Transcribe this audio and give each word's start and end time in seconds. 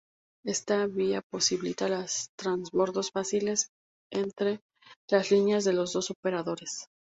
Esta 0.45 0.87
vía 0.87 1.21
posibilita 1.21 1.85
transbordos 2.35 3.11
fáciles 3.11 3.67
entre 4.11 4.59
las 5.11 5.29
líneas 5.29 5.63
de 5.63 5.73
los 5.73 5.93
dos 5.93 6.09
operadores. 6.09 6.87